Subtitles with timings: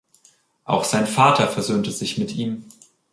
[0.65, 2.65] Auch sein Vater versöhnte sich mit ihm.